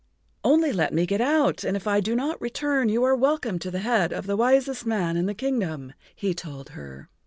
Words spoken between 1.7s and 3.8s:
if I do not return you are welcome to